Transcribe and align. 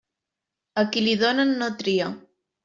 A 0.83 0.85
qui 0.95 1.03
li 1.09 1.13
donen, 1.25 1.53
no 1.61 1.69
tria. 1.83 2.09